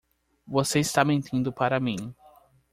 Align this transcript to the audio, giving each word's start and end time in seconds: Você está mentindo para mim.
Você 0.47 0.79
está 0.79 1.05
mentindo 1.05 1.53
para 1.53 1.79
mim. 1.79 2.15